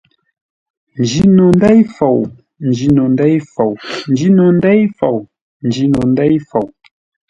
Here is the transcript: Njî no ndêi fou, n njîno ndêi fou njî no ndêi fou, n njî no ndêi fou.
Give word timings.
Njî 1.01 1.23
no 1.37 1.45
ndêi 1.57 1.81
fou, 1.95 2.19
n 2.27 2.29
njîno 2.71 3.03
ndêi 3.13 3.37
fou 3.53 3.71
njî 4.11 4.29
no 4.37 4.47
ndêi 4.57 4.83
fou, 4.97 5.17
n 5.63 5.69
njî 5.71 5.85
no 5.93 6.01
ndêi 6.15 6.37
fou. 6.49 6.67